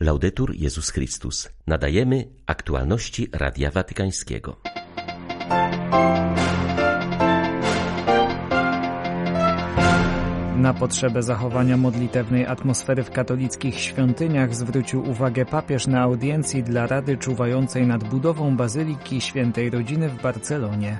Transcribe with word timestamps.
Laudetur 0.00 0.54
Jezus 0.54 0.90
Chrystus. 0.90 1.48
Nadajemy 1.66 2.28
aktualności 2.46 3.28
Radia 3.32 3.70
Watykańskiego. 3.70 4.56
Na 10.56 10.74
potrzebę 10.74 11.22
zachowania 11.22 11.76
modlitewnej 11.76 12.46
atmosfery 12.46 13.04
w 13.04 13.10
katolickich 13.10 13.80
świątyniach 13.80 14.54
zwrócił 14.54 15.10
uwagę 15.10 15.46
papież 15.46 15.86
na 15.86 16.00
audiencji 16.00 16.62
dla 16.62 16.86
Rady 16.86 17.16
czuwającej 17.16 17.86
nad 17.86 18.04
budową 18.04 18.56
Bazyliki 18.56 19.20
Świętej 19.20 19.70
Rodziny 19.70 20.08
w 20.08 20.22
Barcelonie. 20.22 20.98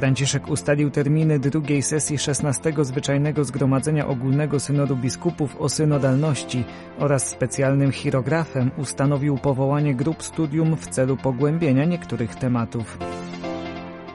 Franciszek 0.00 0.48
ustalił 0.48 0.90
terminy 0.90 1.38
drugiej 1.38 1.82
sesji 1.82 2.16
XVI 2.28 2.84
Zwyczajnego 2.84 3.44
Zgromadzenia 3.44 4.06
Ogólnego 4.06 4.60
Synodu 4.60 4.96
Biskupów 4.96 5.56
o 5.56 5.68
synodalności 5.68 6.64
oraz 6.98 7.28
specjalnym 7.28 7.92
chirografem 7.92 8.70
ustanowił 8.76 9.38
powołanie 9.38 9.94
grup 9.94 10.22
studium 10.22 10.76
w 10.76 10.86
celu 10.86 11.16
pogłębienia 11.16 11.84
niektórych 11.84 12.34
tematów. 12.34 12.98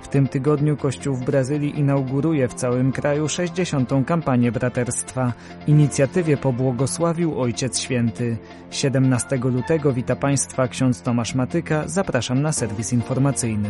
W 0.01 0.07
tym 0.07 0.27
tygodniu 0.27 0.77
Kościół 0.77 1.15
w 1.15 1.25
Brazylii 1.25 1.79
inauguruje 1.79 2.47
w 2.47 2.53
całym 2.53 2.91
kraju 2.91 3.29
60. 3.29 3.89
kampanię 4.05 4.51
braterstwa. 4.51 5.33
Inicjatywie 5.67 6.37
pobłogosławił 6.37 7.41
Ojciec 7.41 7.79
Święty. 7.79 8.37
17 8.71 9.37
lutego 9.37 9.93
wita 9.93 10.15
Państwa 10.15 10.67
ksiądz 10.67 11.01
Tomasz 11.01 11.35
Matyka. 11.35 11.83
Zapraszam 11.87 12.41
na 12.41 12.51
serwis 12.51 12.93
informacyjny. 12.93 13.69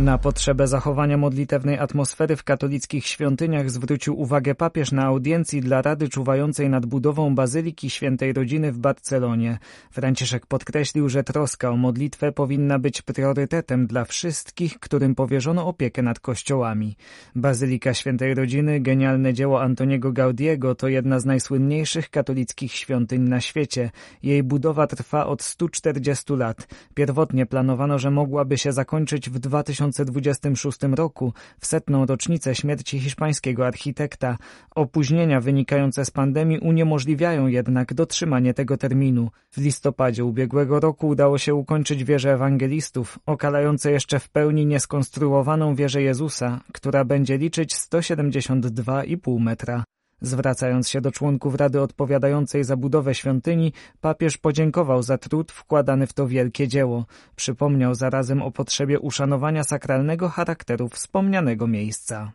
Na 0.00 0.18
potrzebę 0.18 0.66
zachowania 0.66 1.16
modlitewnej 1.16 1.78
atmosfery 1.78 2.36
w 2.36 2.44
katolickich 2.44 3.06
świątyniach 3.06 3.70
zwrócił 3.70 4.20
uwagę 4.20 4.54
papież 4.54 4.92
na 4.92 5.04
audiencji 5.04 5.60
dla 5.60 5.82
Rady 5.82 6.08
czuwającej 6.08 6.70
nad 6.70 6.86
budową 6.86 7.34
Bazyliki 7.34 7.90
Świętej 7.90 8.32
Rodziny 8.32 8.72
w 8.72 8.78
Barcelonie. 8.78 9.58
Franciszek 9.90 10.46
podkreślił, 10.46 11.08
że 11.08 11.24
troska 11.24 11.70
o 11.70 11.76
modlitwę 11.76 12.32
powinna 12.32 12.78
być 12.78 13.02
priorytetem 13.02 13.86
dla 13.86 14.04
wszystkich, 14.04 14.78
którym 14.78 15.14
powierzono 15.14 15.66
opiekę 15.66 16.02
nad 16.02 16.20
kościołami. 16.20 16.96
Bazylika 17.34 17.94
Świętej 17.94 18.34
Rodziny, 18.34 18.80
genialne 18.80 19.34
dzieło 19.34 19.62
Antoniego 19.62 20.12
Gaudiego, 20.12 20.74
to 20.74 20.88
jedna 20.88 21.20
z 21.20 21.24
najsłynniejszych 21.24 22.10
katolickich 22.10 22.72
świątyń 22.72 23.22
na 23.22 23.40
świecie. 23.40 23.90
Jej 24.22 24.42
budowa 24.42 24.86
trwa 24.86 25.26
od 25.26 25.42
140 25.42 26.32
lat. 26.32 26.68
Pierwotnie 26.94 27.46
planowano, 27.46 27.98
że 27.98 28.10
mogłaby 28.10 28.58
się 28.58 28.72
zakończyć 28.72 29.30
w 29.30 29.38
2000 29.38 29.89
2026 29.90 30.78
roku, 30.96 31.32
w 31.60 31.66
setną 31.66 32.06
rocznicę 32.06 32.54
śmierci 32.54 33.00
hiszpańskiego 33.00 33.66
architekta. 33.66 34.38
Opóźnienia 34.74 35.40
wynikające 35.40 36.04
z 36.04 36.10
pandemii 36.10 36.58
uniemożliwiają 36.58 37.46
jednak 37.46 37.94
dotrzymanie 37.94 38.54
tego 38.54 38.76
terminu. 38.76 39.30
W 39.50 39.56
listopadzie 39.56 40.24
ubiegłego 40.24 40.80
roku 40.80 41.08
udało 41.08 41.38
się 41.38 41.54
ukończyć 41.54 42.04
wieżę 42.04 42.32
ewangelistów, 42.32 43.18
okalające 43.26 43.90
jeszcze 43.90 44.18
w 44.18 44.28
pełni 44.28 44.66
nieskonstruowaną 44.66 45.74
wieżę 45.74 46.02
Jezusa, 46.02 46.60
która 46.72 47.04
będzie 47.04 47.38
liczyć 47.38 47.74
172,5 47.74 49.40
metra. 49.40 49.84
Zwracając 50.20 50.88
się 50.88 51.00
do 51.00 51.12
członków 51.12 51.54
Rady 51.54 51.80
odpowiadającej 51.80 52.64
za 52.64 52.76
budowę 52.76 53.14
świątyni, 53.14 53.72
papież 54.00 54.38
podziękował 54.38 55.02
za 55.02 55.18
trud 55.18 55.52
wkładany 55.52 56.06
w 56.06 56.12
to 56.12 56.28
wielkie 56.28 56.68
dzieło. 56.68 57.06
Przypomniał 57.36 57.94
zarazem 57.94 58.42
o 58.42 58.50
potrzebie 58.50 59.00
uszanowania 59.00 59.64
sakralnego 59.64 60.28
charakteru 60.28 60.88
wspomnianego 60.88 61.66
miejsca. 61.66 62.32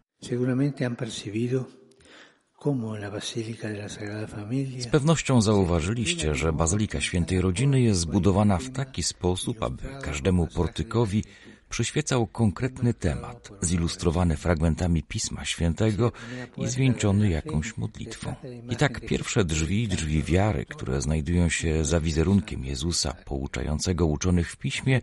Z 4.79 4.87
pewnością 4.91 5.41
zauważyliście, 5.41 6.35
że 6.35 6.53
Bazylika 6.53 7.01
Świętej 7.01 7.41
Rodziny 7.41 7.81
jest 7.81 7.99
zbudowana 7.99 8.57
w 8.57 8.69
taki 8.69 9.03
sposób, 9.03 9.63
aby 9.63 9.83
każdemu 10.01 10.47
portykowi 10.47 11.23
przyświecał 11.69 12.27
konkretny 12.27 12.93
temat, 12.93 13.49
zilustrowany 13.61 14.37
fragmentami 14.37 15.03
Pisma 15.03 15.45
Świętego 15.45 16.11
i 16.57 16.67
zwieńczony 16.67 17.29
jakąś 17.29 17.77
modlitwą. 17.77 18.35
I 18.69 18.75
tak 18.75 19.05
pierwsze 19.05 19.45
drzwi, 19.45 19.87
drzwi 19.87 20.23
wiary, 20.23 20.65
które 20.65 21.01
znajdują 21.01 21.49
się 21.49 21.85
za 21.85 21.99
wizerunkiem 21.99 22.65
Jezusa 22.65 23.13
pouczającego 23.25 24.05
uczonych 24.05 24.51
w 24.51 24.57
Piśmie, 24.57 25.01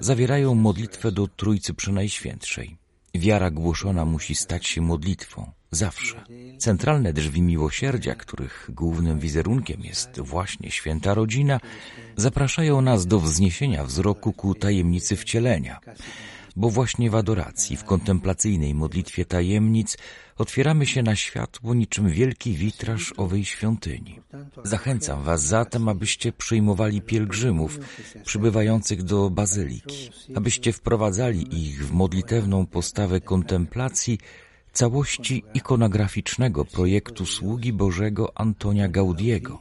zawierają 0.00 0.54
modlitwę 0.54 1.12
do 1.12 1.28
Trójcy 1.28 1.74
Przenajświętszej. 1.74 2.76
Wiara 3.14 3.50
głoszona 3.50 4.04
musi 4.04 4.34
stać 4.34 4.66
się 4.66 4.80
modlitwą. 4.80 5.52
Zawsze. 5.70 6.24
Centralne 6.58 7.12
drzwi 7.12 7.42
miłosierdzia, 7.42 8.14
których 8.14 8.70
głównym 8.74 9.18
wizerunkiem 9.18 9.80
jest 9.80 10.20
właśnie 10.20 10.70
święta 10.70 11.14
rodzina, 11.14 11.60
zapraszają 12.16 12.80
nas 12.80 13.06
do 13.06 13.20
wzniesienia 13.20 13.84
wzroku 13.84 14.32
ku 14.32 14.54
tajemnicy 14.54 15.16
wcielenia. 15.16 15.80
Bo 16.56 16.70
właśnie 16.70 17.10
w 17.10 17.14
adoracji, 17.14 17.76
w 17.76 17.84
kontemplacyjnej 17.84 18.74
modlitwie 18.74 19.24
tajemnic 19.24 19.96
otwieramy 20.38 20.86
się 20.86 21.02
na 21.02 21.16
światło 21.16 21.74
niczym 21.74 22.08
wielki 22.08 22.54
witraż 22.54 23.14
owej 23.16 23.44
świątyni. 23.44 24.20
Zachęcam 24.64 25.22
Was 25.22 25.42
zatem, 25.42 25.88
abyście 25.88 26.32
przyjmowali 26.32 27.02
pielgrzymów 27.02 27.78
przybywających 28.24 29.02
do 29.02 29.30
bazyliki, 29.30 30.10
abyście 30.34 30.72
wprowadzali 30.72 31.68
ich 31.68 31.86
w 31.86 31.92
modlitewną 31.92 32.66
postawę 32.66 33.20
kontemplacji 33.20 34.18
całości 34.72 35.44
ikonograficznego 35.54 36.64
projektu 36.64 37.26
sługi 37.26 37.72
Bożego 37.72 38.32
Antonia 38.34 38.88
Gaudiego, 38.88 39.60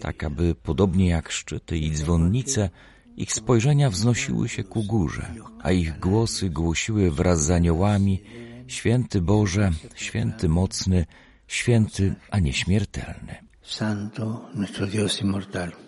tak 0.00 0.24
aby 0.24 0.54
podobnie 0.54 1.08
jak 1.08 1.32
szczyty 1.32 1.78
i 1.78 1.90
dzwonnice, 1.90 2.70
ich 3.16 3.32
spojrzenia 3.32 3.90
wznosiły 3.90 4.48
się 4.48 4.64
ku 4.64 4.82
górze, 4.82 5.34
a 5.62 5.72
ich 5.72 5.98
głosy 5.98 6.50
głosiły 6.50 7.10
wraz 7.10 7.44
z 7.44 7.50
aniołami 7.50 8.22
Święty 8.66 9.20
Boże, 9.20 9.70
Święty 9.94 10.48
Mocny, 10.48 11.06
Święty, 11.46 12.14
a 12.30 12.38
nieśmiertelny. 12.38 13.34
Santo, 13.62 14.48
nuestro 14.54 14.86
Dios 14.86 15.22
inmortal. 15.22 15.85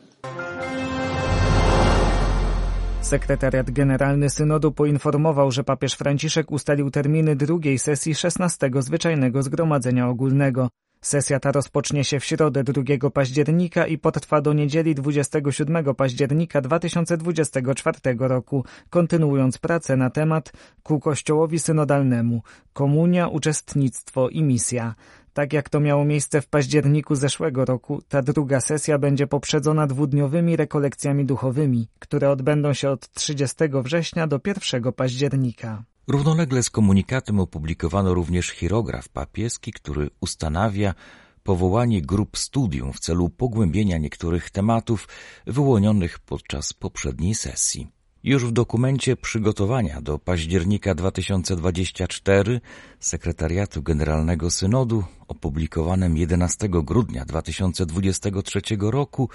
Sekretariat 3.09 3.71
Generalny 3.71 4.31
Synodu 4.31 4.73
poinformował, 4.73 5.51
że 5.51 5.65
papież 5.65 5.95
Franciszek 5.95 6.53
ustalił 6.53 6.91
terminy 6.91 7.37
drugiej 7.37 7.79
sesji 7.79 8.15
XVI 8.25 8.83
Zwyczajnego 8.83 9.43
Zgromadzenia 9.43 10.09
Ogólnego. 10.09 10.69
Sesja 11.01 11.41
ta 11.41 11.53
rozpocznie 11.53 12.05
się 12.05 12.21
w 12.21 12.25
środę 12.25 12.65
2 12.65 13.11
października 13.11 13.87
i 13.87 13.99
potrwa 13.99 14.41
do 14.41 14.53
niedzieli 14.53 14.95
27 14.95 15.95
października 15.95 16.61
2024 16.61 17.99
roku, 18.19 18.65
kontynuując 18.91 19.59
pracę 19.59 19.97
na 19.97 20.11
temat 20.11 20.53
ku 20.83 21.01
Kościołowi 21.01 21.59
Synodalnemu 21.59 22.43
komunia, 22.73 23.29
uczestnictwo 23.29 24.29
i 24.29 24.43
misja. 24.43 24.95
Tak 25.33 25.53
jak 25.53 25.69
to 25.69 25.81
miało 25.81 26.05
miejsce 26.05 26.41
w 26.41 26.47
październiku 26.47 27.15
zeszłego 27.15 27.65
roku, 27.65 28.03
ta 28.09 28.22
druga 28.22 28.61
sesja 28.61 28.99
będzie 28.99 29.27
poprzedzona 29.27 29.87
dwudniowymi 29.87 30.56
rekolekcjami 30.56 31.25
duchowymi, 31.25 31.89
które 31.99 32.31
odbędą 32.31 32.72
się 32.72 32.91
od 32.91 33.12
30 33.12 33.56
września 33.83 34.27
do 34.27 34.41
1 34.72 34.93
października. 34.93 35.84
Równolegle 36.09 36.62
z 36.62 36.71
komunikatem 36.71 37.41
opublikowano 37.41 38.15
również 38.15 38.50
chirograf 38.50 39.09
papieski, 39.09 39.72
który 39.72 40.11
ustanawia 40.21 40.94
powołanie 41.43 42.03
grup 42.03 42.38
studium 42.38 42.93
w 42.93 43.00
celu 43.00 43.28
pogłębienia 43.28 43.99
niektórych 43.99 44.50
tematów 44.50 45.09
wyłonionych 45.47 46.19
podczas 46.19 46.72
poprzedniej 46.72 47.34
sesji. 47.34 47.98
Już 48.25 48.45
w 48.45 48.53
dokumencie 48.53 49.17
przygotowania 49.17 50.01
do 50.01 50.19
października 50.19 50.95
2024 50.95 52.61
Sekretariatu 53.01 53.83
Generalnego 53.83 54.51
Synodu, 54.51 55.05
opublikowanym 55.29 56.17
11 56.17 56.69
grudnia 56.69 57.25
2023 57.25 58.61
roku, 58.81 59.29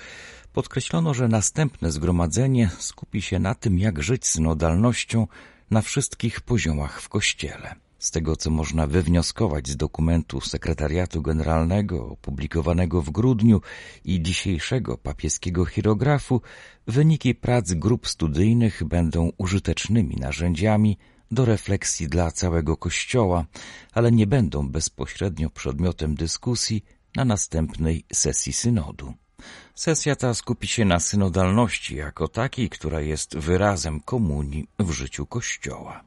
podkreślono, 0.54 1.14
że 1.14 1.28
następne 1.28 1.92
zgromadzenie 1.92 2.70
skupi 2.80 3.22
się 3.22 3.40
na 3.40 3.56
tym, 3.56 3.80
jak 3.80 4.04
żyć 4.04 4.28
synodalnością 4.28 5.28
na 5.72 5.82
wszystkich 5.82 6.42
poziomach 6.42 7.02
w 7.02 7.10
Kościele. 7.10 7.76
Z 8.04 8.12
tego, 8.12 8.36
co 8.36 8.50
można 8.50 8.88
wywnioskować 8.88 9.68
z 9.70 9.78
dokumentu 9.78 10.42
Sekretariatu 10.42 11.22
Generalnego 11.22 12.08
opublikowanego 12.08 13.02
w 13.02 13.10
grudniu 13.10 13.62
i 14.06 14.22
dzisiejszego 14.22 14.98
papieskiego 14.98 15.66
chirografu, 15.66 16.42
wyniki 16.88 17.36
prac 17.36 17.74
grup 17.74 18.08
studyjnych 18.08 18.84
będą 18.84 19.32
użytecznymi 19.38 20.16
narzędziami 20.16 20.98
do 21.32 21.46
refleksji 21.46 22.08
dla 22.08 22.32
całego 22.32 22.78
Kościoła, 22.78 23.46
ale 23.94 24.12
nie 24.12 24.28
będą 24.28 24.70
bezpośrednio 24.70 25.50
przedmiotem 25.50 26.16
dyskusji 26.16 26.84
na 27.16 27.26
następnej 27.26 28.06
sesji 28.14 28.54
synodu. 28.54 29.14
Sesja 29.76 30.16
ta 30.16 30.34
skupi 30.34 30.68
się 30.68 30.86
na 30.86 31.00
synodalności 31.00 31.96
jako 31.96 32.28
takiej, 32.28 32.70
która 32.70 33.02
jest 33.02 33.38
wyrazem 33.38 34.00
komunii 34.00 34.68
w 34.80 34.92
życiu 34.92 35.26
Kościoła. 35.26 36.04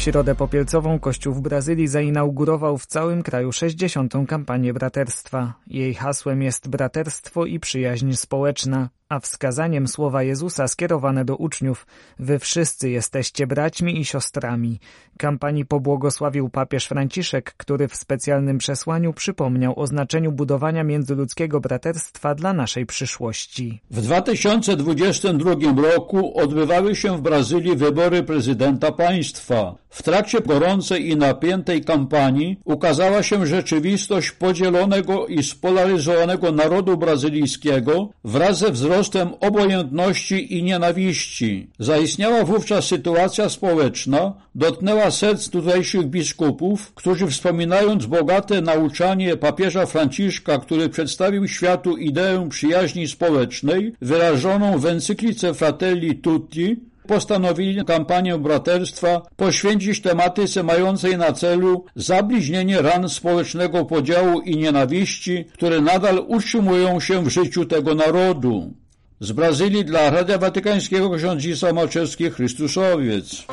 W 0.00 0.02
środę 0.02 0.34
popielcową 0.34 0.98
Kościół 0.98 1.34
w 1.34 1.40
Brazylii 1.40 1.88
zainaugurował 1.88 2.78
w 2.78 2.86
całym 2.86 3.22
kraju 3.22 3.52
60. 3.52 4.12
kampanię 4.28 4.72
braterstwa. 4.72 5.54
Jej 5.66 5.94
hasłem 5.94 6.42
jest 6.42 6.68
braterstwo 6.68 7.46
i 7.46 7.60
przyjaźń 7.60 8.12
społeczna 8.12 8.88
a 9.10 9.20
wskazaniem 9.20 9.88
słowa 9.88 10.22
Jezusa 10.22 10.68
skierowane 10.68 11.24
do 11.24 11.36
uczniów 11.36 11.86
Wy 12.18 12.38
wszyscy 12.38 12.90
jesteście 12.90 13.46
braćmi 13.46 14.00
i 14.00 14.04
siostrami. 14.04 14.80
Kampanii 15.18 15.64
pobłogosławił 15.64 16.48
papież 16.48 16.86
Franciszek, 16.86 17.54
który 17.56 17.88
w 17.88 17.96
specjalnym 17.96 18.58
przesłaniu 18.58 19.12
przypomniał 19.12 19.80
o 19.80 19.86
znaczeniu 19.86 20.32
budowania 20.32 20.84
międzyludzkiego 20.84 21.60
braterstwa 21.60 22.34
dla 22.34 22.52
naszej 22.52 22.86
przyszłości. 22.86 23.80
W 23.90 24.00
2022 24.00 25.54
roku 25.94 26.38
odbywały 26.38 26.96
się 26.96 27.16
w 27.16 27.20
Brazylii 27.20 27.76
wybory 27.76 28.22
prezydenta 28.22 28.92
państwa. 28.92 29.74
W 29.88 30.02
trakcie 30.02 30.40
gorącej 30.40 31.08
i 31.08 31.16
napiętej 31.16 31.84
kampanii 31.84 32.60
ukazała 32.64 33.22
się 33.22 33.46
rzeczywistość 33.46 34.30
podzielonego 34.30 35.26
i 35.26 35.42
spolaryzowanego 35.42 36.52
narodu 36.52 36.96
brazylijskiego 36.96 38.08
wraz 38.24 38.58
ze 38.58 38.70
wzrostem 38.70 38.99
obojętności 39.40 40.58
i 40.58 40.62
nienawiści. 40.62 41.70
Zaistniała 41.78 42.44
wówczas 42.44 42.84
sytuacja 42.84 43.48
społeczna, 43.48 44.32
dotknęła 44.54 45.10
serc 45.10 45.48
tutejszych 45.48 46.06
biskupów, 46.06 46.94
którzy 46.94 47.26
wspominając 47.26 48.06
bogate 48.06 48.60
nauczanie 48.60 49.36
papieża 49.36 49.86
Franciszka, 49.86 50.58
który 50.58 50.88
przedstawił 50.88 51.48
światu 51.48 51.96
ideę 51.96 52.48
przyjaźni 52.48 53.08
społecznej, 53.08 53.92
wyrażoną 54.00 54.78
w 54.78 54.86
encyklice 54.86 55.54
Fratelli 55.54 56.16
Tutti, 56.16 56.76
postanowili 57.10 57.84
kampanię 57.84 58.38
braterstwa 58.38 59.22
poświęcić 59.36 60.00
tematyce 60.00 60.62
mającej 60.62 61.18
na 61.18 61.32
celu 61.32 61.84
zabliźnienie 61.96 62.82
ran 62.82 63.08
społecznego 63.08 63.84
podziału 63.84 64.40
i 64.40 64.56
nienawiści, 64.56 65.44
które 65.52 65.80
nadal 65.80 66.24
utrzymują 66.28 67.00
się 67.00 67.24
w 67.24 67.28
życiu 67.28 67.64
tego 67.64 67.94
narodu. 67.94 68.74
Z 69.22 69.32
Brazylii 69.32 69.84
dla 69.84 70.10
Radia 70.10 70.38
Watykańskiego 70.38 71.10
ksiądz 71.10 71.44
Isa 71.44 71.72
Malczewski, 71.72 72.30
Chrystusowiec. 72.30 73.44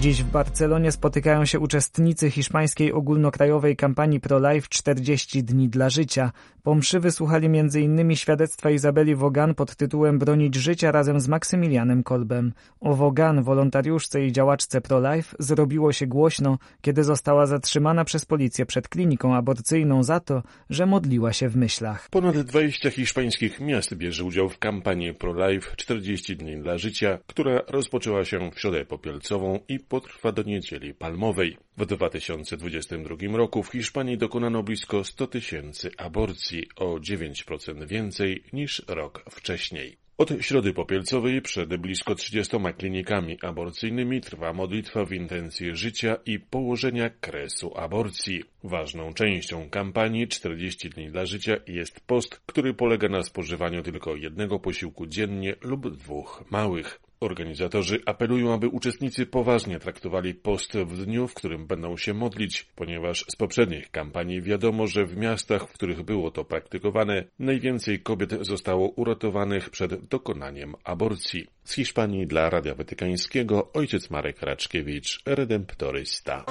Dziś 0.00 0.22
w 0.22 0.30
Barcelonie 0.30 0.92
spotykają 0.92 1.44
się 1.44 1.60
uczestnicy 1.60 2.30
hiszpańskiej 2.30 2.92
ogólnokrajowej 2.92 3.76
kampanii 3.76 4.20
Pro-Life 4.20 4.66
40 4.70 5.44
dni 5.44 5.68
dla 5.68 5.90
życia. 5.90 6.32
Po 6.62 6.74
mszy 6.74 7.00
wysłuchali 7.00 7.46
m.in. 7.46 8.16
świadectwa 8.16 8.70
Izabeli 8.70 9.14
Wogan 9.14 9.54
pod 9.54 9.76
tytułem 9.76 10.18
Bronić 10.18 10.54
życia 10.54 10.92
razem 10.92 11.20
z 11.20 11.28
Maksymilianem 11.28 12.02
Kolbem. 12.02 12.52
O 12.80 12.94
Wogan, 12.94 13.42
wolontariuszce 13.42 14.26
i 14.26 14.32
działaczce 14.32 14.80
Pro-Life, 14.80 15.36
zrobiło 15.38 15.92
się 15.92 16.06
głośno, 16.06 16.58
kiedy 16.80 17.04
została 17.04 17.46
zatrzymana 17.46 18.04
przez 18.04 18.24
policję 18.24 18.66
przed 18.66 18.88
kliniką 18.88 19.34
aborcyjną 19.34 20.02
za 20.02 20.20
to, 20.20 20.42
że 20.70 20.86
modliła 20.86 21.32
się 21.32 21.48
w 21.48 21.56
myślach. 21.56 22.08
Ponad 22.10 22.38
20 22.38 22.90
hiszpańskich 22.90 23.60
miast 23.60 23.94
bierze 23.94 24.24
udział 24.24 24.48
w 24.48 24.58
kampanii 24.58 25.14
Pro-Life 25.14 25.76
40 25.76 26.36
dni 26.36 26.56
dla 26.56 26.78
życia, 26.78 27.18
która 27.26 27.60
rozpoczęła 27.68 28.24
się 28.24 28.50
w 28.50 28.60
środę 28.60 28.84
popielcową 28.84 29.58
i 29.68 29.85
potrwa 29.88 30.32
do 30.32 30.42
niedzieli 30.42 30.94
palmowej. 30.94 31.56
W 31.76 31.86
2022 31.86 33.16
roku 33.36 33.62
w 33.62 33.72
Hiszpanii 33.72 34.18
dokonano 34.18 34.62
blisko 34.62 35.04
100 35.04 35.26
tysięcy 35.26 35.90
aborcji, 35.96 36.68
o 36.76 36.84
9% 36.84 37.86
więcej 37.86 38.42
niż 38.52 38.82
rok 38.88 39.24
wcześniej. 39.30 39.96
Od 40.18 40.30
środy 40.40 40.72
popielcowej 40.72 41.42
przed 41.42 41.76
blisko 41.76 42.14
30 42.14 42.56
klinikami 42.78 43.38
aborcyjnymi 43.42 44.20
trwa 44.20 44.52
modlitwa 44.52 45.04
w 45.04 45.12
intencji 45.12 45.76
życia 45.76 46.16
i 46.26 46.40
położenia 46.40 47.10
kresu 47.10 47.72
aborcji. 47.78 48.42
Ważną 48.64 49.12
częścią 49.14 49.70
kampanii 49.70 50.28
40 50.28 50.90
dni 50.90 51.10
dla 51.10 51.26
życia 51.26 51.56
jest 51.66 52.00
post, 52.00 52.40
który 52.46 52.74
polega 52.74 53.08
na 53.08 53.22
spożywaniu 53.22 53.82
tylko 53.82 54.16
jednego 54.16 54.58
posiłku 54.58 55.06
dziennie 55.06 55.54
lub 55.60 55.96
dwóch 55.96 56.44
małych. 56.50 57.05
Organizatorzy 57.20 58.00
apelują, 58.06 58.54
aby 58.54 58.68
uczestnicy 58.68 59.26
poważnie 59.26 59.78
traktowali 59.78 60.34
post 60.34 60.72
w 60.78 61.04
dniu, 61.04 61.28
w 61.28 61.34
którym 61.34 61.66
będą 61.66 61.96
się 61.96 62.14
modlić, 62.14 62.66
ponieważ 62.74 63.24
z 63.28 63.36
poprzednich 63.36 63.90
kampanii 63.90 64.42
wiadomo, 64.42 64.86
że 64.86 65.06
w 65.06 65.16
miastach, 65.16 65.68
w 65.68 65.72
których 65.72 66.02
było 66.02 66.30
to 66.30 66.44
praktykowane, 66.44 67.24
najwięcej 67.38 68.00
kobiet 68.00 68.32
zostało 68.40 68.88
uratowanych 68.88 69.70
przed 69.70 70.06
dokonaniem 70.08 70.74
aborcji. 70.84 71.46
Z 71.64 71.74
Hiszpanii 71.74 72.26
dla 72.26 72.50
Radia 72.50 72.74
Watykańskiego 72.74 73.72
ojciec 73.72 74.10
Marek 74.10 74.42
Raczkiewicz, 74.42 75.22
redemptorysta. 75.26 76.44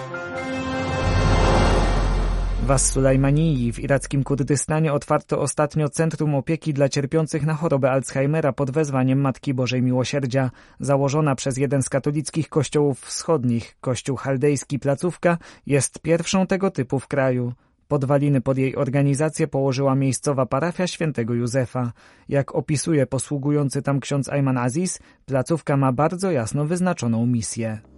W 2.63 2.71
As-Sulajmanii 2.71 3.73
w 3.73 3.79
irackim 3.79 4.23
Kurdystanie 4.23 4.93
otwarto 4.93 5.39
ostatnio 5.39 5.89
Centrum 5.89 6.35
Opieki 6.35 6.73
dla 6.73 6.89
Cierpiących 6.89 7.45
na 7.45 7.53
chorobę 7.53 7.91
Alzheimera 7.91 8.53
pod 8.53 8.71
wezwaniem 8.71 9.21
Matki 9.21 9.53
Bożej 9.53 9.81
Miłosierdzia. 9.81 10.51
Założona 10.79 11.35
przez 11.35 11.57
jeden 11.57 11.81
z 11.83 11.89
katolickich 11.89 12.49
kościołów 12.49 13.01
wschodnich, 13.01 13.77
kościół 13.81 14.15
chaldejski 14.15 14.79
Placówka, 14.79 15.37
jest 15.65 15.99
pierwszą 15.99 16.47
tego 16.47 16.71
typu 16.71 16.99
w 16.99 17.07
kraju. 17.07 17.53
Podwaliny 17.87 18.41
pod 18.41 18.57
jej 18.57 18.75
organizację 18.75 19.47
położyła 19.47 19.95
miejscowa 19.95 20.45
parafia 20.45 20.87
świętego 20.87 21.33
Józefa. 21.33 21.91
Jak 22.29 22.55
opisuje 22.55 23.05
posługujący 23.05 23.81
tam 23.81 23.99
ksiądz 23.99 24.29
Ayman 24.29 24.57
Aziz, 24.57 24.99
placówka 25.25 25.77
ma 25.77 25.91
bardzo 25.91 26.31
jasno 26.31 26.65
wyznaczoną 26.65 27.25
misję. 27.25 27.94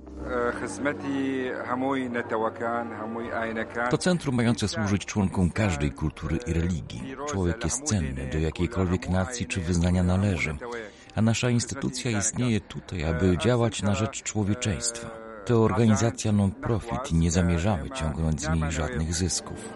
To 3.89 3.97
centrum 3.97 4.35
mające 4.35 4.67
służyć 4.67 5.05
członkom 5.05 5.49
każdej 5.49 5.91
kultury 5.91 6.37
i 6.47 6.53
religii. 6.53 7.15
Człowiek 7.27 7.63
jest 7.63 7.83
cenny, 7.83 8.29
do 8.31 8.37
jakiejkolwiek 8.37 9.09
nacji 9.09 9.45
czy 9.45 9.61
wyznania 9.61 10.03
należy, 10.03 10.55
a 11.15 11.21
nasza 11.21 11.49
instytucja 11.49 12.19
istnieje 12.19 12.61
tutaj, 12.61 13.03
aby 13.03 13.37
działać 13.37 13.81
na 13.81 13.95
rzecz 13.95 14.23
człowieczeństwa. 14.23 15.26
To 15.47 15.63
organizacja 15.63 16.31
non-profit 16.31 17.11
i 17.11 17.15
nie 17.15 17.31
zamierzamy 17.31 17.89
ciągnąć 17.89 18.41
z 18.41 18.49
niej 18.49 18.71
żadnych 18.71 19.13
zysków. 19.13 19.73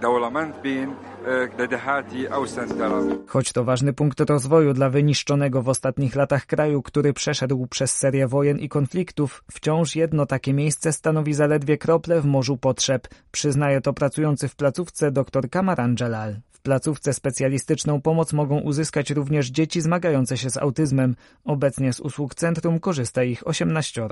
Choć 3.27 3.53
to 3.53 3.63
ważny 3.63 3.93
punkt 3.93 4.19
rozwoju 4.19 4.73
dla 4.73 4.89
wyniszczonego 4.89 5.61
w 5.61 5.69
ostatnich 5.69 6.15
latach 6.15 6.45
kraju, 6.45 6.81
który 6.81 7.13
przeszedł 7.13 7.67
przez 7.67 7.97
serię 7.97 8.27
wojen 8.27 8.59
i 8.59 8.69
konfliktów, 8.69 9.43
wciąż 9.51 9.95
jedno 9.95 10.25
takie 10.25 10.53
miejsce 10.53 10.93
stanowi 10.93 11.33
zaledwie 11.33 11.77
krople 11.77 12.21
w 12.21 12.25
morzu 12.25 12.57
potrzeb, 12.57 13.07
przyznaje 13.31 13.81
to 13.81 13.93
pracujący 13.93 14.47
w 14.47 14.55
placówce 14.55 15.11
dr 15.11 15.49
Kamaran 15.49 15.95
Jalal. 15.99 16.35
W 16.51 16.59
placówce 16.59 17.13
specjalistyczną 17.13 18.01
pomoc 18.01 18.33
mogą 18.33 18.59
uzyskać 18.59 19.11
również 19.11 19.47
dzieci 19.47 19.81
zmagające 19.81 20.37
się 20.37 20.49
z 20.49 20.57
autyzmem. 20.57 21.15
Obecnie 21.45 21.93
z 21.93 21.99
usług 21.99 22.35
centrum 22.35 22.79
korzysta 22.79 23.23
ich 23.23 23.47
18. 23.47 24.07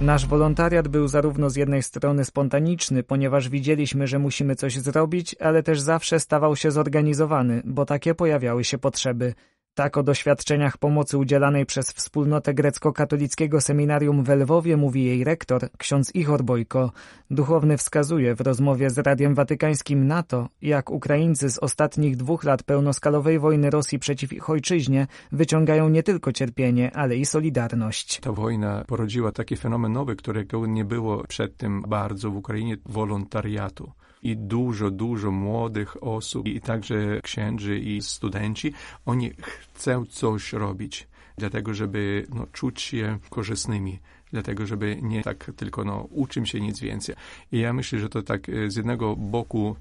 Nasz 0.00 0.26
wolontariat 0.26 0.88
był 0.88 1.08
zarówno 1.08 1.50
z 1.50 1.56
jednej 1.56 1.82
strony 1.82 2.24
spontaniczny, 2.24 3.02
ponieważ 3.02 3.48
widzieliśmy, 3.48 4.06
że 4.06 4.18
musimy 4.18 4.56
coś 4.56 4.78
zrobić, 4.78 5.36
ale 5.40 5.62
też 5.62 5.80
zawsze 5.80 6.20
stawał 6.20 6.56
się 6.56 6.70
zorganizowany, 6.70 7.62
bo 7.64 7.84
takie 7.84 8.14
pojawiały 8.14 8.64
się 8.64 8.78
potrzeby. 8.78 9.34
Tak 9.76 9.96
o 9.96 10.02
doświadczeniach 10.02 10.78
pomocy 10.78 11.18
udzielanej 11.18 11.66
przez 11.66 11.92
wspólnotę 11.92 12.54
grecko-katolickiego 12.54 13.60
seminarium 13.60 14.24
w 14.24 14.28
Lwowie 14.28 14.76
mówi 14.76 15.04
jej 15.04 15.24
rektor, 15.24 15.68
ksiądz 15.78 16.14
Ichor 16.14 16.44
Bojko. 16.44 16.92
Duchowny 17.30 17.76
wskazuje 17.76 18.34
w 18.34 18.40
rozmowie 18.40 18.90
z 18.90 18.98
Radiem 18.98 19.34
Watykańskim 19.34 20.06
na 20.06 20.22
to, 20.22 20.48
jak 20.62 20.90
Ukraińcy 20.90 21.50
z 21.50 21.58
ostatnich 21.58 22.16
dwóch 22.16 22.44
lat 22.44 22.62
pełnoskalowej 22.62 23.38
wojny 23.38 23.70
Rosji 23.70 23.98
przeciw 23.98 24.32
ich 24.32 24.50
ojczyźnie 24.50 25.06
wyciągają 25.32 25.88
nie 25.88 26.02
tylko 26.02 26.32
cierpienie, 26.32 26.96
ale 26.96 27.16
i 27.16 27.26
solidarność. 27.26 28.20
Ta 28.20 28.32
wojna 28.32 28.84
porodziła 28.86 29.32
taki 29.32 29.56
fenomen 29.56 29.92
nowy, 29.92 30.16
którego 30.16 30.66
nie 30.66 30.84
było 30.84 31.24
przedtem 31.24 31.82
bardzo 31.88 32.30
w 32.30 32.36
Ukrainie, 32.36 32.76
wolontariatu 32.86 33.92
i 34.30 34.36
dużo, 34.36 34.90
dużo 34.90 35.30
młodych 35.30 36.02
osób 36.02 36.46
i 36.46 36.60
także 36.60 37.20
księży 37.22 37.78
i 37.78 38.02
studenci, 38.02 38.72
oni 39.06 39.30
chcą 39.42 40.04
coś 40.06 40.52
robić, 40.52 41.08
dlatego 41.38 41.74
żeby 41.74 42.26
no, 42.34 42.46
czuć 42.52 42.80
się 42.80 43.18
korzystnymi 43.30 43.98
dlatego 44.32 44.66
żeby 44.66 44.98
nie 45.02 45.22
tak 45.22 45.50
tylko 45.56 45.84
no, 45.84 46.08
uczym 46.10 46.46
się 46.46 46.60
nic 46.60 46.80
więcej. 46.80 47.14
I 47.52 47.58
ja 47.58 47.72
myślę, 47.72 47.98
że 47.98 48.08
to 48.08 48.22
tak 48.22 48.48
e, 48.48 48.70
z 48.70 48.76
jednego 48.76 49.16
boku 49.16 49.76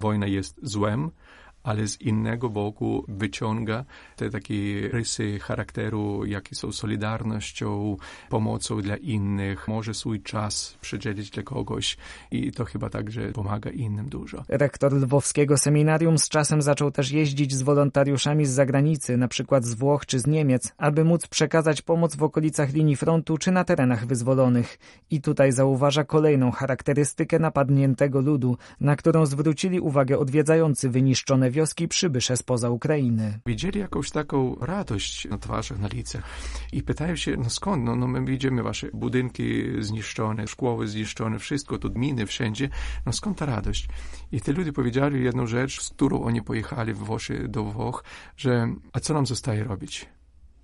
wojna 0.00 0.26
jest 0.26 0.60
złem, 0.62 1.10
ale 1.66 1.88
z 1.88 2.00
innego 2.00 2.48
boku 2.48 3.04
wyciąga 3.08 3.84
te 4.16 4.30
takie 4.30 4.88
rysy 4.88 5.38
charakteru, 5.38 6.24
jakie 6.24 6.54
są 6.54 6.72
solidarnością, 6.72 7.96
pomocą 8.28 8.80
dla 8.80 8.96
innych, 8.96 9.68
może 9.68 9.94
swój 9.94 10.22
czas 10.22 10.78
przedzielić 10.80 11.30
dla 11.30 11.42
kogoś 11.42 11.96
i 12.30 12.52
to 12.52 12.64
chyba 12.64 12.90
także 12.90 13.32
pomaga 13.32 13.70
innym 13.70 14.08
dużo. 14.08 14.44
Rektor 14.48 14.92
lwowskiego 14.92 15.58
seminarium 15.58 16.18
z 16.18 16.28
czasem 16.28 16.62
zaczął 16.62 16.90
też 16.90 17.10
jeździć 17.10 17.54
z 17.54 17.62
wolontariuszami 17.62 18.46
z 18.46 18.50
zagranicy, 18.50 19.16
na 19.16 19.28
przykład 19.28 19.64
z 19.64 19.74
Włoch 19.74 20.06
czy 20.06 20.18
z 20.18 20.26
Niemiec, 20.26 20.72
aby 20.78 21.04
móc 21.04 21.26
przekazać 21.26 21.82
pomoc 21.82 22.16
w 22.16 22.22
okolicach 22.22 22.72
linii 22.72 22.96
frontu 22.96 23.38
czy 23.38 23.50
na 23.50 23.64
terenach 23.64 24.06
wyzwolonych. 24.06 24.78
I 25.10 25.20
tutaj 25.20 25.52
zauważa 25.52 26.04
kolejną 26.04 26.50
charakterystykę 26.50 27.38
napadniętego 27.38 28.20
ludu, 28.20 28.56
na 28.80 28.96
którą 28.96 29.26
zwrócili 29.26 29.80
uwagę 29.80 30.18
odwiedzający 30.18 30.90
wyniszczone 30.90 31.50
wioski 31.56 31.88
przybysze 31.88 32.36
spoza 32.36 32.70
Ukrainy. 32.70 33.40
Widzieli 33.46 33.80
jakąś 33.80 34.10
taką 34.10 34.56
radość 34.60 35.28
na 35.28 35.38
twarzach, 35.38 35.78
na 35.78 35.88
licach 35.88 36.24
i 36.72 36.82
pytają 36.82 37.16
się, 37.16 37.36
no 37.36 37.50
skąd? 37.50 37.84
No, 37.84 37.96
no 37.96 38.06
my 38.08 38.24
widzimy 38.24 38.62
wasze 38.62 38.88
budynki 38.92 39.64
zniszczone, 39.78 40.46
szkoły 40.46 40.88
zniszczone, 40.88 41.38
wszystko, 41.38 41.78
tu 41.78 41.90
miny 41.94 42.26
wszędzie, 42.26 42.68
no 43.06 43.12
skąd 43.12 43.38
ta 43.38 43.46
radość? 43.46 43.88
I 44.32 44.40
te 44.40 44.52
ludzie 44.52 44.72
powiedzieli 44.72 45.24
jedną 45.24 45.46
rzecz, 45.46 45.82
z 45.82 45.90
którą 45.90 46.22
oni 46.22 46.42
pojechali 46.42 46.92
w 46.92 46.98
Włochy 46.98 47.48
do 47.48 47.64
Włoch, 47.64 48.04
że 48.36 48.74
a 48.92 49.00
co 49.00 49.14
nam 49.14 49.26
zostaje 49.26 49.64
robić? 49.64 50.06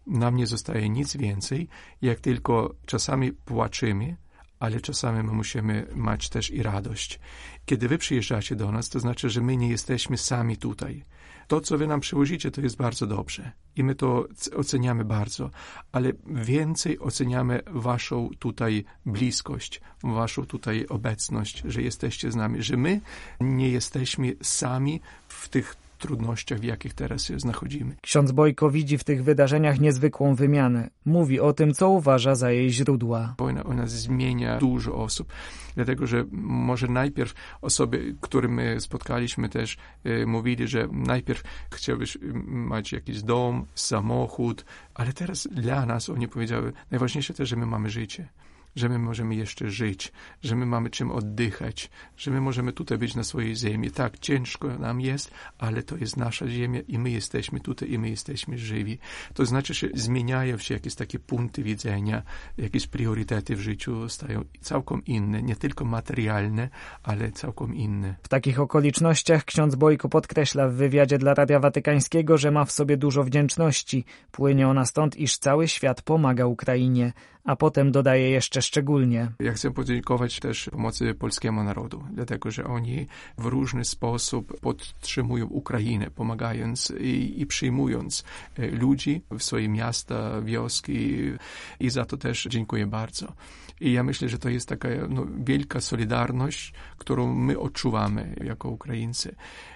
Nam 0.07 0.37
nie 0.37 0.47
zostaje 0.47 0.89
nic 0.89 1.17
więcej, 1.17 1.69
jak 2.03 2.21
tylko 2.21 2.75
czasami 2.87 3.33
płaczymy, 3.33 4.17
ale 4.63 4.81
czasami 4.81 5.23
my 5.23 5.33
musimy 5.33 5.87
mieć 5.95 6.29
też 6.29 6.51
i 6.51 6.63
radość. 6.63 7.21
Kiedy 7.67 7.89
wy 7.89 7.99
przyjeżdżacie 7.99 8.57
do 8.57 8.73
nas, 8.73 8.89
to 8.89 9.01
znaczy, 9.01 9.31
że 9.31 9.41
my 9.41 9.57
nie 9.57 9.69
jesteśmy 9.69 10.19
sami 10.19 10.57
tutaj. 10.57 11.05
To, 11.49 11.61
co 11.61 11.79
wy 11.79 11.87
nam 11.87 12.01
przywozicie, 12.01 12.51
to 12.51 12.61
jest 12.61 12.77
bardzo 12.77 13.07
dobrze 13.07 13.53
i 13.77 13.85
my 13.85 13.95
to 13.95 14.27
oceniamy 14.57 15.05
bardzo, 15.05 15.51
ale 15.93 16.13
więcej 16.27 16.99
oceniamy 16.99 17.61
waszą 17.67 18.31
tutaj 18.39 18.85
bliskość, 19.07 19.81
waszą 20.03 20.47
tutaj 20.47 20.87
obecność, 20.89 21.63
że 21.65 21.83
jesteście 21.83 22.33
z 22.33 22.37
nami, 22.37 22.63
że 22.63 22.77
my 22.77 23.01
nie 23.41 23.69
jesteśmy 23.69 24.35
sami 24.43 25.01
w 25.29 25.49
tych 25.49 25.77
trudnościach, 26.03 26.61
w 26.61 26.65
jakich 26.65 26.95
teraz 26.95 27.25
się 27.25 27.41
znachodzimy. 27.41 27.97
Ksiądz 28.01 28.33
Bojko 28.33 28.71
widzi 28.71 28.99
w 28.99 29.05
tych 29.05 29.25
wydarzeniach 29.25 29.81
niezwykłą 29.81 30.35
wymianę. 30.35 30.91
Mówi 31.05 31.41
o 31.41 31.53
tym, 31.53 31.75
co 31.75 31.89
uważa 31.89 32.35
za 32.35 32.51
jej 32.51 32.71
źródła. 32.71 33.35
Wojna 33.39 33.65
ona 33.65 33.87
zmienia 33.87 34.59
dużo 34.59 34.95
osób, 34.95 35.33
dlatego 35.75 36.07
że 36.07 36.25
może 36.33 36.89
najpierw 36.89 37.35
osoby, 37.61 38.17
które 38.21 38.49
my 38.49 38.81
spotkaliśmy 38.81 39.49
też 39.49 39.77
e, 40.05 40.27
mówili, 40.27 40.69
że 40.69 40.89
najpierw 40.93 41.43
chciałbyś 41.73 42.19
mieć 42.47 42.93
jakiś 42.93 43.23
dom, 43.23 43.67
samochód, 43.75 44.65
ale 44.95 45.13
teraz 45.13 45.49
dla 45.53 45.87
nas 45.87 46.09
oni 46.09 46.29
powiedziały, 46.29 46.73
najważniejsze 46.91 47.35
też, 47.35 47.49
że 47.49 47.57
my 47.57 47.67
mamy 47.67 47.91
życie 47.91 48.29
że 48.77 48.89
my 48.89 48.99
możemy 48.99 49.35
jeszcze 49.35 49.71
żyć, 49.71 50.13
że 50.43 50.57
my 50.57 50.67
mamy 50.67 50.91
czym 50.91 51.11
oddychać, 51.11 51.91
że 52.17 52.31
my 52.31 52.41
możemy 52.41 52.73
tutaj 52.73 52.99
być 52.99 53.15
na 53.15 53.25
swojej 53.25 53.57
ziemi. 53.57 53.91
Tak, 53.91 54.19
ciężko 54.19 54.79
nam 54.79 55.01
jest, 55.01 55.31
ale 55.59 55.83
to 55.83 55.97
jest 55.97 56.17
nasza 56.17 56.49
ziemia 56.49 56.81
i 56.89 56.99
my 56.99 57.11
jesteśmy 57.11 57.61
tutaj 57.61 57.93
i 57.93 57.99
my 57.99 58.11
jesteśmy 58.11 58.59
żywi. 58.59 58.99
To 59.35 59.47
znaczy, 59.47 59.75
że 59.75 59.89
zmieniają 59.95 60.59
się 60.59 60.75
jakieś 60.75 60.95
takie 60.95 61.19
punkty 61.19 61.63
widzenia, 61.63 62.23
jakieś 62.59 62.87
priorytety 62.87 63.57
w 63.57 63.61
życiu 63.61 64.09
stają 64.09 64.45
całkiem 64.61 65.05
inne, 65.05 65.43
nie 65.43 65.57
tylko 65.57 65.85
materialne, 65.85 66.69
ale 67.03 67.33
całkiem 67.33 67.75
inne. 67.75 68.15
W 68.23 68.29
takich 68.29 68.61
okolicznościach 68.61 69.45
ksiądz 69.45 69.75
Bojko 69.75 70.09
podkreśla 70.09 70.69
w 70.69 70.73
wywiadzie 70.73 71.19
dla 71.19 71.35
Radia 71.35 71.61
Watykańskiego, 71.61 72.39
że 72.39 72.51
ma 72.51 72.65
w 72.65 72.73
sobie 72.73 72.97
dużo 72.97 73.25
wdzięczności. 73.25 74.05
Płynie 74.31 74.69
ona 74.69 74.85
stąd, 74.85 75.17
iż 75.17 75.39
cały 75.39 75.69
świat 75.69 76.03
pomaga 76.03 76.47
Ukrainie 76.47 77.13
a 77.45 77.57
potem 77.57 77.93
dodaje 77.93 78.31
jeszcze 78.31 78.63
szczególnie. 78.63 79.33
Ja 79.41 79.53
chcę 79.53 79.71
podziękować 79.71 80.41
też 80.41 80.69
pomocy 80.73 81.15
polskiemu 81.15 81.65
narodu, 81.65 82.05
dlatego 82.13 82.51
że 82.51 82.65
oni 82.65 83.07
w 83.39 83.47
różny 83.47 83.85
sposób 83.85 84.61
podtrzymują 84.61 85.47
Ukrainę, 85.47 86.11
pomagając 86.11 86.93
i, 87.01 87.41
i 87.41 87.47
przyjmując 87.47 88.25
e, 88.59 88.67
ludzi 88.67 89.23
w 89.31 89.43
swoje 89.43 89.69
miasta, 89.69 90.41
wioski 90.41 91.19
i 91.81 91.91
za 91.91 92.05
to 92.05 92.17
też 92.17 92.47
dziękuję 92.51 92.87
bardzo. 92.87 93.33
I 93.81 93.93
ja 93.93 94.03
myślę, 94.03 94.29
że 94.29 94.39
to 94.39 94.49
jest 94.49 94.69
taka 94.69 94.89
no, 95.09 95.27
wielka 95.45 95.81
solidarność, 95.81 96.73
którą 96.99 97.35
my 97.35 97.59
odczuwamy 97.59 98.35
jako 98.45 98.69
Ukraińcy. 98.69 99.35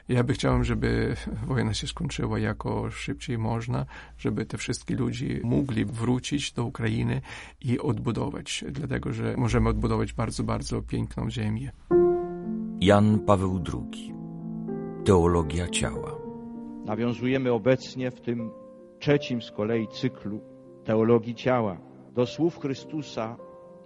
Ja 0.09 0.25
by 0.25 0.33
chciałem, 0.33 0.65
żeby 0.65 1.17
wojna 1.47 1.75
się 1.75 1.87
skończyła 1.87 2.39
jako 2.39 2.91
szybciej 2.91 3.39
można, 3.39 3.87
żeby 4.19 4.47
te 4.47 4.59
wszystkie 4.59 4.97
ludzie 4.97 5.41
mogli 5.45 5.85
wrócić 5.85 6.53
do 6.53 6.65
Ukrainy 6.65 7.21
i 7.61 7.79
odbudować, 7.79 8.65
dlatego 8.71 9.13
że 9.13 9.35
możemy 9.37 9.69
odbudować 9.69 10.13
bardzo, 10.13 10.45
bardzo 10.45 10.83
piękną 10.83 11.31
ziemię. 11.31 11.73
Jan 12.81 13.19
Paweł 13.19 13.63
II. 13.75 14.15
Teologia 15.05 15.69
ciała. 15.69 16.17
Nawiązujemy 16.85 17.53
obecnie 17.53 18.11
w 18.11 18.21
tym 18.21 18.51
trzecim 18.99 19.43
z 19.43 19.51
kolei 19.51 19.89
cyklu 19.89 20.41
teologii 20.85 21.35
ciała 21.35 21.77
do 22.15 22.27
słów 22.27 22.59
Chrystusa 22.59 23.37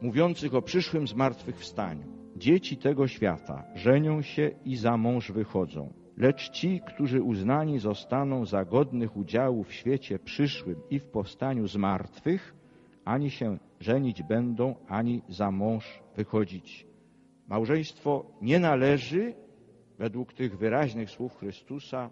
mówiących 0.03 0.55
o 0.55 0.63
przyszłym 0.63 1.09
zmartwychwstaniu. 1.09 2.07
Dzieci 2.37 2.77
tego 2.77 3.09
świata 3.09 3.65
żenią 3.75 4.23
się 4.23 4.51
i 4.65 4.77
za 4.77 4.97
mąż 4.97 5.33
wychodzą, 5.33 5.93
lecz 6.17 6.51
ci, 6.51 6.81
którzy 6.87 7.23
uznani 7.23 7.79
zostaną 7.79 8.47
za 8.47 8.65
godnych 8.65 9.17
udziału 9.17 9.65
w 9.65 9.73
świecie 9.73 10.19
przyszłym 10.19 10.77
i 10.91 10.99
w 10.99 11.07
powstaniu 11.07 11.69
z 11.69 11.77
martwych, 11.77 12.55
ani 13.05 13.31
się 13.31 13.59
żenić 13.81 14.23
będą, 14.23 14.75
ani 14.89 15.23
za 15.29 15.51
mąż 15.51 16.03
wychodzić. 16.17 16.87
Małżeństwo 17.49 18.27
nie 18.43 18.59
należy, 18.59 19.35
według 19.99 20.33
tych 20.33 20.59
wyraźnych 20.59 21.11
słów 21.11 21.37
Chrystusa, 21.37 22.11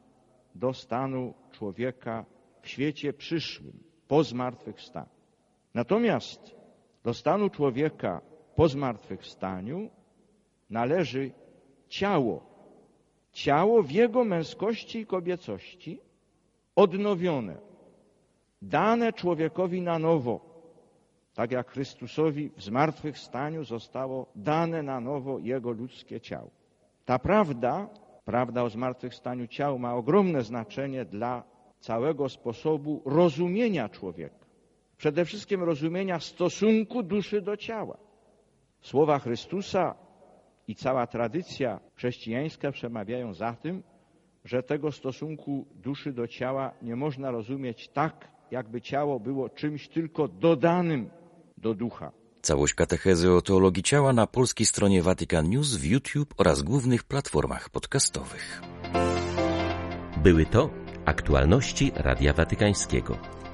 do 0.55 0.73
stanu 0.73 1.35
człowieka 1.53 2.25
w 2.63 2.69
świecie 2.69 3.13
przyszłym, 3.13 3.73
po 4.09 4.25
zmartwychwstaniu. 4.25 5.09
Natomiast 5.75 6.58
do 7.09 7.15
stanu 7.15 7.51
człowieka 7.51 8.21
po 8.57 8.69
zmartwychwstaniu 8.69 9.91
należy 10.71 11.31
ciało. 11.89 12.43
Ciało 13.33 13.83
w 13.83 13.91
jego 13.91 14.25
męskości 14.25 14.99
i 14.99 15.07
kobiecości 15.07 16.01
odnowione, 16.77 17.57
dane 18.63 19.13
człowiekowi 19.13 19.83
na 19.83 19.99
nowo, 19.99 20.41
tak 21.35 21.53
jak 21.53 21.71
Chrystusowi 21.71 22.51
w 22.57 22.63
zmartwychwstaniu 22.63 23.65
zostało 23.65 24.27
dane 24.37 24.83
na 24.83 25.01
nowo 25.01 25.39
jego 25.39 25.71
ludzkie 25.71 26.21
ciało. 26.21 26.51
Ta 27.05 27.19
prawda, 27.19 27.89
prawda 28.25 28.63
o 28.63 28.71
zmartwychwstaniu 28.71 29.47
ciał 29.47 29.79
ma 29.79 29.95
ogromne 29.95 30.43
znaczenie 30.43 31.05
dla 31.05 31.43
całego 31.81 32.29
sposobu 32.29 33.03
rozumienia 33.05 33.89
człowieka 33.89 34.38
przede 34.99 35.25
wszystkim 35.25 35.63
rozumienia 35.63 36.21
stosunku 36.21 37.03
duszy 37.03 37.41
do 37.41 37.57
ciała. 37.57 37.99
Słowa 38.81 39.19
Chrystusa 39.19 39.95
i 40.69 40.75
cała 40.75 41.07
tradycja 41.07 41.81
chrześcijańska 41.95 42.73
przemawiają 42.73 43.35
za 43.35 43.53
tym, 43.53 43.83
że 44.45 44.63
tego 44.63 44.93
stosunku 44.93 45.67
duszy 45.75 46.13
do 46.13 46.27
ciała 46.29 46.73
nie 46.83 46.97
można 46.97 47.31
rozumieć 47.31 47.89
tak, 47.89 48.29
jakby 48.51 48.81
ciało 48.81 49.21
było 49.21 49.49
czymś 49.49 49.89
tylko 49.89 50.29
dodanym 50.29 51.11
do 51.59 51.75
ducha. 51.75 52.13
Całość 52.43 52.75
katechezy 52.75 53.33
o 53.33 53.43
teologii 53.43 53.83
ciała 53.83 54.13
na 54.13 54.27
polskiej 54.27 54.67
stronie 54.67 55.03
Vatican 55.03 55.49
News 55.49 55.77
w 55.77 55.85
YouTube 55.85 56.35
oraz 56.37 56.63
głównych 56.63 57.05
platformach 57.05 57.71
podcastowych. 57.71 58.63
Były 60.23 60.47
to 60.47 60.71
aktualności 61.05 61.93
Radia 61.95 62.33
Watykańskiego. 62.33 63.38